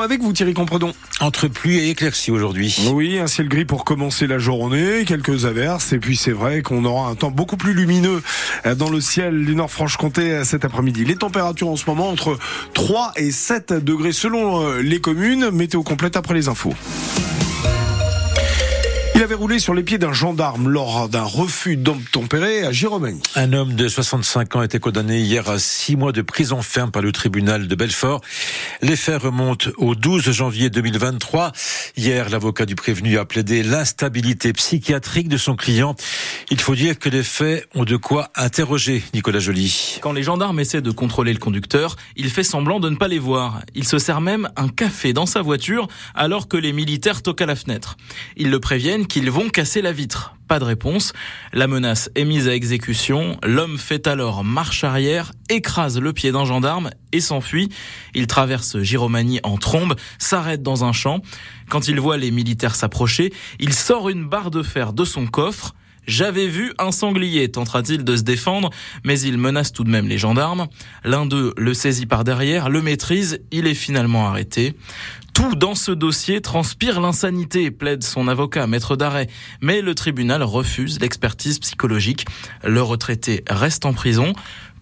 météo 0.00 0.02
avec 0.02 0.22
vous 0.22 0.32
Thierry 0.32 0.54
Compredon. 0.54 0.92
Entre 1.20 1.48
pluie 1.48 1.78
et 1.78 1.90
éclaircie 1.90 2.30
aujourd'hui. 2.30 2.76
Oui, 2.92 3.18
un 3.18 3.26
ciel 3.26 3.48
gris 3.48 3.64
pour 3.64 3.84
commencer 3.84 4.26
la 4.26 4.38
journée, 4.38 5.04
quelques 5.06 5.44
averses 5.44 5.92
et 5.92 5.98
puis 5.98 6.16
c'est 6.16 6.32
vrai 6.32 6.62
qu'on 6.62 6.84
aura 6.84 7.08
un 7.08 7.14
temps 7.14 7.30
beaucoup 7.30 7.56
plus 7.56 7.74
lumineux 7.74 8.22
dans 8.76 8.88
le 8.88 9.00
ciel 9.00 9.44
du 9.44 9.54
Nord-Franche-Comté 9.54 10.44
cet 10.44 10.64
après-midi. 10.64 11.04
Les 11.04 11.16
températures 11.16 11.68
en 11.68 11.76
ce 11.76 11.84
moment 11.86 12.08
entre 12.08 12.38
3 12.74 13.12
et 13.16 13.30
7 13.30 13.72
degrés 13.72 14.12
selon 14.12 14.66
euh, 14.66 14.80
les 14.80 15.00
communes. 15.00 15.50
Météo 15.50 15.82
complète 15.82 16.16
après 16.16 16.34
les 16.34 16.48
infos. 16.48 16.74
Il 19.20 19.24
avait 19.24 19.34
roulé 19.34 19.58
sur 19.58 19.74
les 19.74 19.82
pieds 19.82 19.98
d'un 19.98 20.14
gendarme 20.14 20.70
lors 20.70 21.10
d'un 21.10 21.24
refus 21.24 21.76
d'obtempérer 21.76 22.64
à 22.64 22.72
Giromanie. 22.72 23.20
Un 23.34 23.52
homme 23.52 23.74
de 23.74 23.86
65 23.86 24.56
ans 24.56 24.60
a 24.60 24.64
été 24.64 24.78
condamné 24.78 25.20
hier 25.20 25.50
à 25.50 25.58
six 25.58 25.94
mois 25.94 26.12
de 26.12 26.22
prison 26.22 26.62
ferme 26.62 26.90
par 26.90 27.02
le 27.02 27.12
tribunal 27.12 27.68
de 27.68 27.74
Belfort. 27.74 28.22
Les 28.80 28.96
faits 28.96 29.20
remontent 29.20 29.68
au 29.76 29.94
12 29.94 30.30
janvier 30.30 30.70
2023. 30.70 31.52
Hier, 31.98 32.30
l'avocat 32.30 32.64
du 32.64 32.76
prévenu 32.76 33.18
a 33.18 33.26
plaidé 33.26 33.62
l'instabilité 33.62 34.54
psychiatrique 34.54 35.28
de 35.28 35.36
son 35.36 35.54
client. 35.54 35.96
Il 36.52 36.58
faut 36.58 36.74
dire 36.74 36.98
que 36.98 37.08
les 37.08 37.22
faits 37.22 37.68
ont 37.76 37.84
de 37.84 37.94
quoi 37.94 38.32
interroger 38.34 39.04
Nicolas 39.14 39.38
Joly. 39.38 40.00
Quand 40.02 40.12
les 40.12 40.24
gendarmes 40.24 40.58
essaient 40.58 40.82
de 40.82 40.90
contrôler 40.90 41.32
le 41.32 41.38
conducteur, 41.38 41.94
il 42.16 42.28
fait 42.28 42.42
semblant 42.42 42.80
de 42.80 42.90
ne 42.90 42.96
pas 42.96 43.06
les 43.06 43.20
voir. 43.20 43.62
Il 43.76 43.86
se 43.86 44.00
sert 44.00 44.20
même 44.20 44.50
un 44.56 44.68
café 44.68 45.12
dans 45.12 45.26
sa 45.26 45.42
voiture 45.42 45.86
alors 46.12 46.48
que 46.48 46.56
les 46.56 46.72
militaires 46.72 47.22
toquent 47.22 47.42
à 47.42 47.46
la 47.46 47.54
fenêtre. 47.54 47.96
Ils 48.36 48.50
le 48.50 48.58
préviennent 48.58 49.06
qu'ils 49.06 49.30
vont 49.30 49.48
casser 49.48 49.80
la 49.80 49.92
vitre. 49.92 50.34
Pas 50.48 50.58
de 50.58 50.64
réponse. 50.64 51.12
La 51.52 51.68
menace 51.68 52.10
est 52.16 52.24
mise 52.24 52.48
à 52.48 52.54
exécution. 52.56 53.38
L'homme 53.44 53.78
fait 53.78 54.08
alors 54.08 54.42
marche 54.42 54.82
arrière, 54.82 55.30
écrase 55.50 56.00
le 56.00 56.12
pied 56.12 56.32
d'un 56.32 56.44
gendarme 56.44 56.90
et 57.12 57.20
s'enfuit. 57.20 57.68
Il 58.12 58.26
traverse 58.26 58.80
Giromanie 58.80 59.38
en 59.44 59.56
trombe, 59.56 59.94
s'arrête 60.18 60.64
dans 60.64 60.84
un 60.84 60.92
champ. 60.92 61.20
Quand 61.68 61.86
il 61.86 62.00
voit 62.00 62.16
les 62.16 62.32
militaires 62.32 62.74
s'approcher, 62.74 63.32
il 63.60 63.72
sort 63.72 64.08
une 64.08 64.28
barre 64.28 64.50
de 64.50 64.64
fer 64.64 64.92
de 64.92 65.04
son 65.04 65.28
coffre. 65.28 65.76
J'avais 66.06 66.48
vu 66.48 66.72
un 66.78 66.92
sanglier, 66.92 67.50
tentera-t-il 67.50 68.04
de 68.04 68.16
se 68.16 68.22
défendre, 68.22 68.70
mais 69.04 69.20
il 69.20 69.38
menace 69.38 69.72
tout 69.72 69.84
de 69.84 69.90
même 69.90 70.08
les 70.08 70.18
gendarmes. 70.18 70.66
L'un 71.04 71.26
d'eux 71.26 71.54
le 71.56 71.74
saisit 71.74 72.06
par 72.06 72.24
derrière, 72.24 72.68
le 72.68 72.82
maîtrise, 72.82 73.40
il 73.52 73.66
est 73.66 73.74
finalement 73.74 74.28
arrêté. 74.28 74.74
Tout 75.34 75.54
dans 75.54 75.74
ce 75.74 75.92
dossier 75.92 76.40
transpire 76.40 77.00
l'insanité, 77.00 77.70
plaide 77.70 78.02
son 78.02 78.28
avocat, 78.28 78.66
maître 78.66 78.96
d'arrêt. 78.96 79.28
Mais 79.60 79.80
le 79.80 79.94
tribunal 79.94 80.42
refuse 80.42 81.00
l'expertise 81.00 81.58
psychologique. 81.60 82.26
Le 82.64 82.82
retraité 82.82 83.44
reste 83.48 83.86
en 83.86 83.92
prison. 83.92 84.32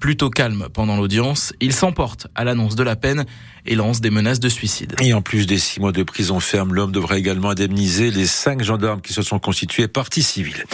Plutôt 0.00 0.30
calme 0.30 0.68
pendant 0.72 0.96
l'audience, 0.96 1.52
il 1.60 1.72
s'emporte 1.72 2.28
à 2.36 2.44
l'annonce 2.44 2.76
de 2.76 2.84
la 2.84 2.94
peine 2.94 3.24
et 3.66 3.74
lance 3.74 4.00
des 4.00 4.10
menaces 4.10 4.38
de 4.38 4.48
suicide. 4.48 4.94
Et 5.00 5.12
en 5.12 5.22
plus 5.22 5.46
des 5.46 5.58
six 5.58 5.80
mois 5.80 5.90
de 5.90 6.04
prison 6.04 6.38
ferme, 6.38 6.72
l'homme 6.72 6.92
devra 6.92 7.18
également 7.18 7.50
indemniser 7.50 8.12
les 8.12 8.26
cinq 8.26 8.62
gendarmes 8.62 9.00
qui 9.00 9.12
se 9.12 9.22
sont 9.22 9.40
constitués 9.40 9.88
partie 9.88 10.22
civile. 10.22 10.64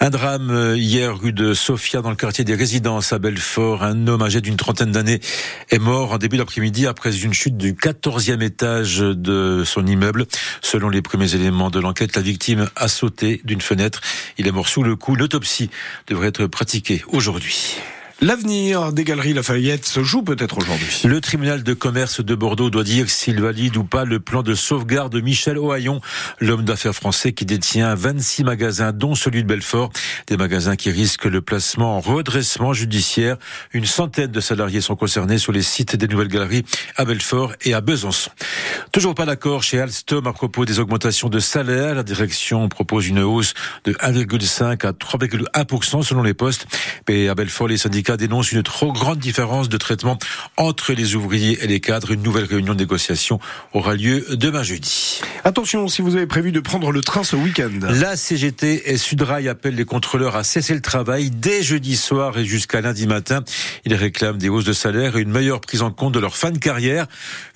Un 0.00 0.10
drame 0.10 0.50
euh, 0.50 0.76
hier 0.76 1.18
rue 1.18 1.32
de 1.32 1.54
Sofia 1.54 2.02
dans 2.02 2.10
le 2.10 2.16
quartier 2.16 2.44
des 2.44 2.54
résidences 2.54 3.14
à 3.14 3.18
Belfort. 3.18 3.82
Un 3.82 4.06
homme 4.06 4.22
âgé 4.22 4.42
d'une 4.42 4.56
trentaine 4.56 4.92
d'années 4.92 5.20
est 5.70 5.78
mort 5.78 6.12
en 6.12 6.18
début 6.18 6.36
d'après-midi 6.36 6.86
après 6.86 7.16
une 7.16 7.32
chute 7.32 7.56
du 7.56 7.74
quatorzième 7.74 8.42
étage 8.42 8.98
de 8.98 9.62
son 9.64 9.86
immeuble. 9.86 10.26
Selon 10.60 10.90
les 10.90 11.00
premiers 11.00 11.34
éléments 11.34 11.70
de 11.70 11.80
l'enquête, 11.80 12.14
la 12.16 12.22
victime 12.22 12.68
a 12.76 12.88
sauté 12.88 13.40
d'une 13.44 13.62
fenêtre. 13.62 14.02
Il 14.36 14.46
est 14.46 14.52
mort 14.52 14.68
sous 14.68 14.82
le 14.82 14.94
coup. 14.94 15.16
L'autopsie 15.16 15.70
devrait 16.06 16.28
être 16.28 16.46
pratiquée 16.46 17.02
aujourd'hui. 17.08 17.78
L'avenir 18.20 18.92
des 18.92 19.04
galeries 19.04 19.32
Lafayette 19.32 19.86
se 19.86 20.02
joue 20.02 20.22
peut-être 20.22 20.58
aujourd'hui. 20.58 21.02
Le 21.04 21.20
tribunal 21.20 21.62
de 21.62 21.72
commerce 21.72 22.20
de 22.20 22.34
Bordeaux 22.34 22.68
doit 22.68 22.82
dire 22.82 23.08
s'il 23.08 23.40
valide 23.40 23.76
ou 23.76 23.84
pas 23.84 24.04
le 24.04 24.18
plan 24.18 24.42
de 24.42 24.56
sauvegarde 24.56 25.12
de 25.12 25.20
Michel 25.20 25.56
Ohaillon, 25.56 26.00
l'homme 26.40 26.64
d'affaires 26.64 26.96
français 26.96 27.32
qui 27.32 27.44
détient 27.44 27.94
26 27.94 28.42
magasins, 28.42 28.90
dont 28.90 29.14
celui 29.14 29.44
de 29.44 29.46
Belfort. 29.46 29.90
Des 30.26 30.36
magasins 30.36 30.74
qui 30.74 30.90
risquent 30.90 31.26
le 31.26 31.40
placement 31.42 31.96
en 31.96 32.00
redressement 32.00 32.72
judiciaire. 32.72 33.36
Une 33.72 33.86
centaine 33.86 34.32
de 34.32 34.40
salariés 34.40 34.80
sont 34.80 34.96
concernés 34.96 35.38
sur 35.38 35.52
les 35.52 35.62
sites 35.62 35.94
des 35.94 36.08
nouvelles 36.08 36.26
galeries 36.26 36.64
à 36.96 37.04
Belfort 37.04 37.52
et 37.62 37.72
à 37.72 37.80
Besançon. 37.80 38.32
Toujours 38.90 39.14
pas 39.14 39.26
d'accord 39.26 39.62
chez 39.62 39.78
Alstom 39.78 40.26
à 40.26 40.32
propos 40.32 40.64
des 40.64 40.80
augmentations 40.80 41.28
de 41.28 41.38
salaire. 41.38 41.94
La 41.94 42.02
direction 42.02 42.68
propose 42.68 43.06
une 43.06 43.20
hausse 43.20 43.54
de 43.84 43.92
1,5 43.92 44.84
à 44.84 44.90
3,1% 44.90 46.02
selon 46.02 46.24
les 46.24 46.34
postes. 46.34 46.66
Mais 47.08 47.28
à 47.28 47.34
Belfort, 47.34 47.68
les 47.68 47.78
syndicats 47.78 48.18
dénonce 48.18 48.52
une 48.52 48.62
trop 48.62 48.92
grande 48.92 49.18
différence 49.18 49.70
de 49.70 49.78
traitement 49.78 50.18
entre 50.58 50.92
les 50.92 51.14
ouvriers 51.14 51.58
et 51.62 51.66
les 51.66 51.80
cadres. 51.80 52.10
Une 52.10 52.22
nouvelle 52.22 52.44
réunion 52.44 52.74
de 52.74 52.78
négociation 52.78 53.40
aura 53.72 53.94
lieu 53.94 54.26
demain 54.32 54.62
jeudi. 54.62 55.20
Attention 55.44 55.88
si 55.88 56.02
vous 56.02 56.16
avez 56.16 56.26
prévu 56.26 56.52
de 56.52 56.60
prendre 56.60 56.92
le 56.92 57.00
train 57.00 57.24
ce 57.24 57.34
week-end. 57.34 57.70
La 57.88 58.16
CGT 58.16 58.90
et 58.90 58.98
Sudrail 58.98 59.48
appellent 59.48 59.74
les 59.74 59.86
contrôleurs 59.86 60.36
à 60.36 60.44
cesser 60.44 60.74
le 60.74 60.82
travail 60.82 61.30
dès 61.30 61.62
jeudi 61.62 61.96
soir 61.96 62.36
et 62.38 62.44
jusqu'à 62.44 62.82
lundi 62.82 63.06
matin. 63.06 63.42
Ils 63.86 63.94
réclament 63.94 64.38
des 64.38 64.50
hausses 64.50 64.66
de 64.66 64.74
salaire 64.74 65.16
et 65.16 65.22
une 65.22 65.30
meilleure 65.30 65.62
prise 65.62 65.80
en 65.80 65.90
compte 65.90 66.12
de 66.12 66.20
leur 66.20 66.36
fin 66.36 66.50
de 66.50 66.58
carrière. 66.58 67.06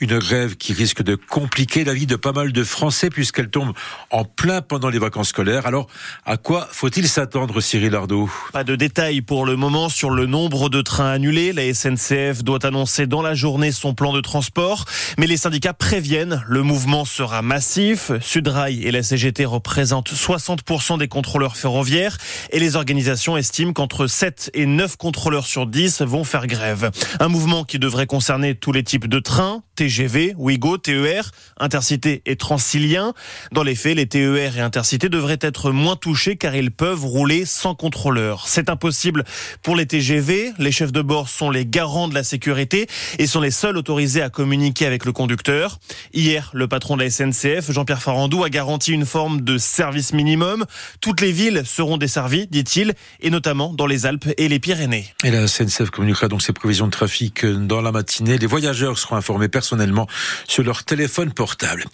Une 0.00 0.18
grève 0.18 0.56
qui 0.56 0.72
risque 0.72 1.02
de 1.02 1.14
compliquer 1.14 1.84
la 1.84 1.92
vie 1.92 2.06
de 2.06 2.16
pas 2.16 2.32
mal 2.32 2.52
de 2.52 2.64
Français 2.64 3.10
puisqu'elle 3.10 3.50
tombe 3.50 3.72
en 4.10 4.24
plein 4.24 4.62
pendant 4.62 4.88
les 4.88 4.98
vacances 4.98 5.28
scolaires. 5.28 5.66
Alors, 5.66 5.88
à 6.24 6.38
quoi 6.38 6.68
faut-il 6.72 7.06
s'attendre, 7.06 7.60
Cyril 7.60 7.94
Ardo? 7.94 8.30
Pas 8.52 8.64
de 8.64 8.76
détails 8.76 9.20
pour 9.20 9.41
le 9.44 9.56
moment 9.56 9.88
sur 9.88 10.10
le 10.10 10.26
nom 10.26 10.42
nombre 10.42 10.68
de 10.68 10.82
trains 10.82 11.12
annulés. 11.12 11.52
La 11.52 11.72
SNCF 11.72 12.42
doit 12.42 12.66
annoncer 12.66 13.06
dans 13.06 13.22
la 13.22 13.32
journée 13.32 13.70
son 13.70 13.94
plan 13.94 14.12
de 14.12 14.20
transport. 14.20 14.86
Mais 15.16 15.28
les 15.28 15.36
syndicats 15.36 15.72
préviennent, 15.72 16.42
le 16.48 16.62
mouvement 16.62 17.04
sera 17.04 17.42
massif. 17.42 18.10
Sudrail 18.20 18.82
et 18.82 18.90
la 18.90 19.04
CGT 19.04 19.44
représentent 19.44 20.12
60% 20.12 20.98
des 20.98 21.06
contrôleurs 21.06 21.56
ferroviaires 21.56 22.18
et 22.50 22.58
les 22.58 22.74
organisations 22.74 23.36
estiment 23.36 23.72
qu'entre 23.72 24.08
7 24.08 24.50
et 24.54 24.66
9 24.66 24.96
contrôleurs 24.96 25.46
sur 25.46 25.68
10 25.68 26.02
vont 26.02 26.24
faire 26.24 26.48
grève. 26.48 26.90
Un 27.20 27.28
mouvement 27.28 27.62
qui 27.62 27.78
devrait 27.78 28.06
concerner 28.06 28.56
tous 28.56 28.72
les 28.72 28.82
types 28.82 29.06
de 29.06 29.20
trains, 29.20 29.62
TGV, 29.76 30.34
Ouigo, 30.38 30.76
TER, 30.76 31.30
Intercité 31.58 32.22
et 32.26 32.34
Transilien. 32.34 33.14
Dans 33.52 33.62
les 33.62 33.76
faits, 33.76 33.96
les 33.96 34.06
TER 34.06 34.56
et 34.56 34.60
Intercité 34.60 35.08
devraient 35.08 35.38
être 35.40 35.70
moins 35.70 35.94
touchés 35.94 36.34
car 36.34 36.56
ils 36.56 36.72
peuvent 36.72 37.04
rouler 37.04 37.44
sans 37.44 37.76
contrôleur. 37.76 38.48
C'est 38.48 38.70
impossible 38.70 39.22
pour 39.62 39.76
les 39.76 39.86
TGV 39.86 40.52
les 40.58 40.72
chefs 40.72 40.92
de 40.92 41.02
bord 41.02 41.28
sont 41.28 41.50
les 41.50 41.66
garants 41.66 42.08
de 42.08 42.14
la 42.14 42.24
sécurité 42.24 42.86
et 43.18 43.26
sont 43.26 43.40
les 43.40 43.50
seuls 43.50 43.76
autorisés 43.76 44.22
à 44.22 44.30
communiquer 44.30 44.86
avec 44.86 45.04
le 45.04 45.12
conducteur. 45.12 45.78
Hier, 46.12 46.50
le 46.52 46.68
patron 46.68 46.96
de 46.96 47.02
la 47.02 47.10
SNCF, 47.10 47.70
Jean-Pierre 47.70 48.02
Farandou, 48.02 48.44
a 48.44 48.50
garanti 48.50 48.92
une 48.92 49.06
forme 49.06 49.40
de 49.40 49.58
service 49.58 50.12
minimum. 50.12 50.64
Toutes 51.00 51.20
les 51.20 51.32
villes 51.32 51.62
seront 51.64 51.96
desservies, 51.96 52.46
dit-il, 52.46 52.94
et 53.20 53.30
notamment 53.30 53.72
dans 53.72 53.86
les 53.86 54.06
Alpes 54.06 54.28
et 54.36 54.48
les 54.48 54.58
Pyrénées. 54.58 55.06
Et 55.24 55.30
la 55.30 55.46
SNCF 55.48 55.90
communiquera 55.90 56.28
donc 56.28 56.42
ses 56.42 56.52
prévisions 56.52 56.86
de 56.86 56.92
trafic 56.92 57.44
dans 57.44 57.80
la 57.80 57.92
matinée. 57.92 58.38
Les 58.38 58.46
voyageurs 58.46 58.98
seront 58.98 59.16
informés 59.16 59.48
personnellement 59.48 60.06
sur 60.46 60.62
leur 60.62 60.84
téléphone 60.84 61.32
portable. 61.32 61.84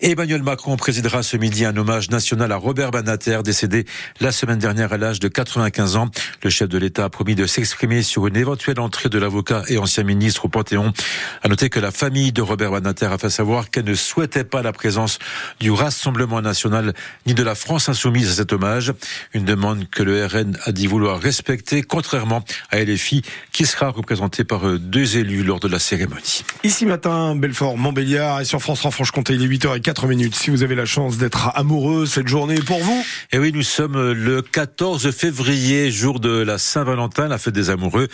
Emmanuel 0.00 0.42
Macron 0.42 0.76
présidera 0.76 1.22
ce 1.22 1.36
midi 1.36 1.64
un 1.64 1.76
hommage 1.76 2.10
national 2.10 2.50
à 2.50 2.56
Robert 2.56 2.90
Banater, 2.90 3.42
décédé 3.44 3.86
la 4.20 4.32
semaine 4.32 4.58
dernière 4.58 4.92
à 4.92 4.96
l'âge 4.96 5.20
de 5.20 5.28
95 5.28 5.96
ans. 5.96 6.10
Le 6.42 6.50
chef 6.50 6.61
de 6.68 6.78
l'État 6.78 7.04
a 7.04 7.10
promis 7.10 7.34
de 7.34 7.46
s'exprimer 7.46 8.02
sur 8.02 8.26
une 8.26 8.36
éventuelle 8.36 8.80
entrée 8.80 9.08
de 9.08 9.18
l'avocat 9.18 9.62
et 9.68 9.78
ancien 9.78 10.02
ministre 10.02 10.46
au 10.46 10.48
Panthéon. 10.48 10.92
À 11.42 11.48
noter 11.48 11.70
que 11.70 11.78
la 11.78 11.90
famille 11.90 12.32
de 12.32 12.42
Robert 12.42 12.72
Banater 12.72 13.06
a 13.06 13.18
fait 13.18 13.30
savoir 13.30 13.70
qu'elle 13.70 13.84
ne 13.84 13.94
souhaitait 13.94 14.44
pas 14.44 14.62
la 14.62 14.72
présence 14.72 15.18
du 15.60 15.70
Rassemblement 15.70 16.40
national 16.40 16.94
ni 17.26 17.34
de 17.34 17.42
la 17.42 17.54
France 17.54 17.88
insoumise 17.88 18.30
à 18.30 18.34
cet 18.34 18.52
hommage. 18.52 18.92
Une 19.34 19.44
demande 19.44 19.88
que 19.90 20.02
le 20.02 20.26
RN 20.26 20.58
a 20.64 20.72
dit 20.72 20.86
vouloir 20.86 21.20
respecter, 21.20 21.82
contrairement 21.82 22.44
à 22.70 22.82
LFI, 22.82 23.22
qui 23.52 23.66
sera 23.66 23.90
représenté 23.90 24.42
par 24.42 24.78
deux 24.78 25.16
élus 25.16 25.44
lors 25.44 25.60
de 25.60 25.68
la 25.68 25.78
cérémonie. 25.78 26.44
Ici 26.64 26.86
matin, 26.86 27.36
Belfort, 27.36 27.76
Montbéliard 27.76 28.40
et 28.40 28.44
sur 28.44 28.60
France 28.60 28.84
en 28.84 28.90
Franche-Comté, 28.90 29.34
il 29.34 29.42
est 29.42 29.46
8h04. 29.46 29.92
4 29.92 30.06
minutes. 30.06 30.34
Si 30.34 30.48
vous 30.48 30.62
avez 30.62 30.74
la 30.74 30.86
chance 30.86 31.18
d'être 31.18 31.50
amoureux 31.54 32.06
cette 32.06 32.28
journée 32.28 32.60
pour 32.60 32.78
vous. 32.78 33.04
Et 33.32 33.36
eh 33.36 33.38
oui, 33.38 33.52
nous 33.52 33.62
sommes 33.62 34.12
le 34.12 34.40
14 34.40 35.10
février, 35.10 35.90
jour 35.90 36.18
de 36.18 36.30
la 36.30 36.51
Saint-Valentin, 36.58 37.28
la 37.28 37.38
fête 37.38 37.54
des 37.54 37.70
amoureux. 37.70 38.08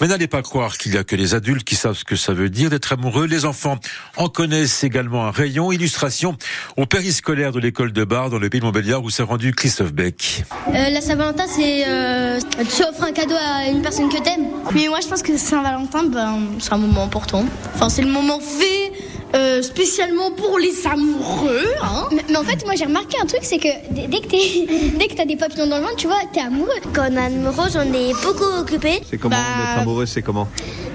Mais 0.00 0.08
n'allez 0.08 0.26
pas 0.26 0.42
croire 0.42 0.78
qu'il 0.78 0.94
y 0.94 0.98
a 0.98 1.04
que 1.04 1.16
les 1.16 1.34
adultes 1.34 1.64
qui 1.64 1.76
savent 1.76 1.96
ce 1.96 2.04
que 2.04 2.16
ça 2.16 2.32
veut 2.32 2.50
dire 2.50 2.70
d'être 2.70 2.92
amoureux. 2.92 3.26
Les 3.26 3.44
enfants 3.44 3.78
en 4.16 4.28
connaissent 4.28 4.84
également 4.84 5.26
un 5.26 5.30
rayon. 5.30 5.72
Illustration 5.72 6.36
au 6.76 6.86
périscolaire 6.86 7.52
de 7.52 7.60
l'école 7.60 7.92
de 7.92 8.04
Bar 8.04 8.30
dans 8.30 8.38
le 8.38 8.48
pays 8.48 8.60
de 8.60 8.64
Montbéliard 8.66 9.02
où 9.02 9.10
s'est 9.10 9.22
rendu 9.22 9.52
Christophe 9.52 9.92
Beck. 9.92 10.44
Euh, 10.68 10.90
la 10.90 11.00
Saint-Valentin, 11.00 11.44
c'est 11.46 11.84
euh, 11.86 12.40
tu 12.76 12.82
offres 12.82 13.02
un 13.02 13.12
cadeau 13.12 13.34
à 13.34 13.68
une 13.68 13.82
personne 13.82 14.08
que 14.08 14.22
t'aimes. 14.22 14.48
Mais 14.74 14.88
moi, 14.88 15.00
je 15.02 15.08
pense 15.08 15.22
que 15.22 15.36
Saint-Valentin, 15.36 16.04
ben, 16.04 16.38
c'est 16.58 16.72
un 16.72 16.78
moment 16.78 17.04
important. 17.04 17.44
Enfin, 17.74 17.88
c'est 17.88 18.02
le 18.02 18.10
moment 18.10 18.40
fait 18.40 18.92
euh, 19.34 19.62
spécialement 19.62 20.30
pour 20.32 20.58
les 20.58 20.86
amoureux. 20.86 21.64
Hein. 21.82 22.08
Mais, 22.12 22.36
en 22.36 22.42
fait, 22.42 22.64
moi 22.64 22.74
j'ai 22.76 22.84
remarqué 22.84 23.16
un 23.22 23.26
truc, 23.26 23.40
c'est 23.42 23.58
que 23.58 23.68
dès 23.90 24.20
que 24.20 24.26
t'es, 24.26 24.66
dès 24.98 25.08
que 25.08 25.14
t'as 25.14 25.24
des 25.24 25.36
papillons 25.36 25.66
dans 25.66 25.76
le 25.78 25.82
ventre, 25.82 25.96
tu 25.96 26.06
vois, 26.06 26.18
t'es 26.32 26.40
amoureux. 26.40 26.70
Quand 26.92 27.08
on 27.10 27.16
est 27.16 27.26
amoureux, 27.26 27.68
on 27.76 27.92
est 27.94 28.12
beaucoup 28.24 28.58
occupé. 28.60 29.00
C'est 29.08 29.18
comment 29.18 29.36
Bah, 29.36 29.42
d'être 29.58 29.82
amoureux 29.82 30.06
C'est 30.06 30.22
comment 30.22 30.48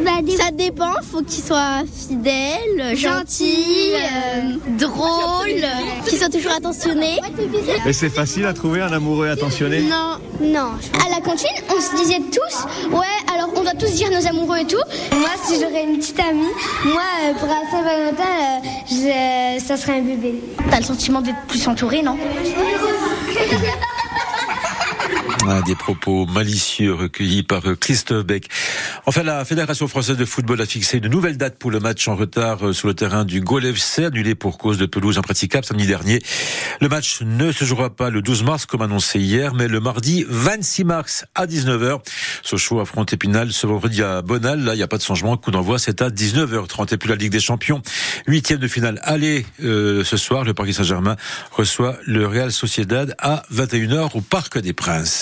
Bah, 0.03 0.11
Ça 0.37 0.51
dépend, 0.51 0.93
faut 1.01 1.21
qu'il 1.21 1.43
soit 1.43 1.83
fidèle, 2.07 2.95
gentil, 2.95 3.93
euh, 3.93 4.77
drôle, 4.77 5.63
qu'il 6.07 6.17
soit 6.17 6.29
toujours 6.29 6.51
attentionné. 6.51 7.19
Et 7.85 7.93
c'est 7.93 8.09
facile 8.09 8.45
à 8.45 8.53
trouver 8.53 8.81
un 8.81 8.91
amoureux 8.91 9.29
attentionné? 9.29 9.81
Non, 9.81 10.17
non. 10.41 10.71
À 11.05 11.09
la 11.09 11.21
cantine, 11.21 11.47
on 11.69 11.79
se 11.81 11.95
disait 12.03 12.21
tous, 12.31 12.91
ouais, 12.95 13.33
alors 13.33 13.49
on 13.55 13.61
doit 13.63 13.73
tous 13.73 13.91
dire 13.93 14.09
nos 14.11 14.27
amoureux 14.27 14.57
et 14.57 14.65
tout. 14.65 14.81
Moi, 15.17 15.29
si 15.45 15.55
j'aurais 15.59 15.83
une 15.83 15.97
petite 15.99 16.19
amie, 16.19 16.47
moi, 16.85 17.01
euh, 17.23 17.33
pour 17.39 17.47
la 17.47 17.61
Saint-Valentin, 17.71 18.24
euh, 18.25 19.59
ça 19.59 19.77
serait 19.77 19.99
un 19.99 20.01
bébé. 20.01 20.35
T'as 20.69 20.77
le 20.77 20.83
sentiment 20.83 21.21
d'être 21.21 21.41
plus 21.47 21.67
entouré, 21.67 22.01
non? 22.01 22.17
Des 25.45 25.75
propos 25.75 26.25
malicieux 26.25 26.93
recueillis 26.93 27.43
par 27.43 27.67
euh, 27.67 27.75
Christophe 27.75 28.25
Beck. 28.25 28.49
Enfin, 29.05 29.21
la 29.21 29.45
Fédération 29.45 29.87
française 29.87 30.17
de 30.17 30.25
football 30.25 30.59
a 30.59 30.65
fixé 30.65 30.97
une 30.97 31.07
nouvelle 31.07 31.37
date 31.37 31.59
pour 31.59 31.69
le 31.69 31.79
match 31.79 32.07
en 32.07 32.15
retard 32.15 32.67
euh, 32.67 32.73
sur 32.73 32.87
le 32.87 32.95
terrain 32.95 33.25
du 33.25 33.41
Gol 33.41 33.63
FC, 33.63 34.05
annulé 34.05 34.33
pour 34.33 34.57
cause 34.57 34.79
de 34.79 34.87
pelouse 34.87 35.19
impraticable 35.19 35.63
samedi 35.63 35.85
dernier. 35.85 36.19
Le 36.81 36.89
match 36.89 37.21
ne 37.21 37.51
se 37.51 37.63
jouera 37.63 37.91
pas 37.91 38.09
le 38.09 38.23
12 38.23 38.43
mars 38.43 38.65
comme 38.65 38.81
annoncé 38.81 39.19
hier, 39.19 39.53
mais 39.53 39.67
le 39.67 39.79
mardi 39.79 40.25
26 40.27 40.83
mars 40.83 41.25
à 41.35 41.45
19h. 41.45 41.99
Sochaux 42.41 42.79
affronte 42.79 43.13
Épinal 43.13 43.51
ce 43.51 43.67
vendredi 43.67 44.01
à 44.01 44.23
Bonal. 44.23 44.63
Là, 44.63 44.73
il 44.73 44.77
n'y 44.77 44.83
a 44.83 44.87
pas 44.87 44.97
de 44.97 45.03
changement. 45.03 45.37
Coup 45.37 45.51
d'envoi, 45.51 45.77
c'est 45.77 46.01
à 46.01 46.09
19h30. 46.09 46.93
Et 46.93 46.97
puis 46.97 47.09
la 47.09 47.15
Ligue 47.15 47.31
des 47.31 47.39
Champions, 47.39 47.83
huitième 48.25 48.59
de 48.59 48.67
finale. 48.67 48.99
Allez, 49.03 49.45
euh, 49.63 50.03
ce 50.03 50.17
soir, 50.17 50.43
le 50.43 50.55
Paris 50.55 50.73
Saint-Germain 50.73 51.17
reçoit 51.51 51.97
le 52.05 52.25
Real 52.25 52.51
Sociedad 52.51 53.15
à 53.19 53.43
21h 53.53 54.17
au 54.17 54.21
Parc 54.21 54.57
des 54.57 54.73
Princes. 54.73 55.13